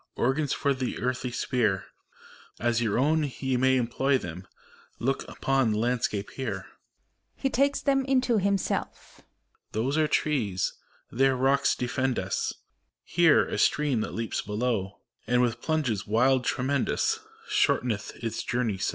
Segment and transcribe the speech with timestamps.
[0.15, 1.85] Organs for the earthly sphere
[2.59, 4.47] I As your own ye may employ them:
[4.97, 6.65] Look upon the landscape here!
[7.35, 9.21] (He takes them into himself.)
[9.73, 10.73] Those are trees,
[11.11, 12.51] there rocks defend us;
[13.13, 13.15] 252 FAUST.
[13.15, 18.89] Here, a stream that leaps below, And with plunges, wild, tremendous, Shorteneth its journey so.